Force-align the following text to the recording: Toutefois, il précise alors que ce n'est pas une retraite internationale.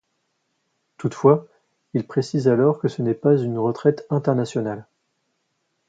Toutefois, 0.97 1.45
il 1.93 2.07
précise 2.07 2.47
alors 2.47 2.79
que 2.79 2.87
ce 2.87 3.03
n'est 3.03 3.13
pas 3.13 3.37
une 3.37 3.59
retraite 3.59 4.07
internationale. 4.09 4.87